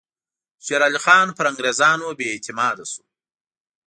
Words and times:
شېر 0.65 0.81
علي 0.87 0.99
خان 1.05 1.27
پر 1.37 1.45
انګریزانو 1.51 2.07
بې 2.17 2.27
اعتماده 2.31 2.85
شو. 2.91 3.03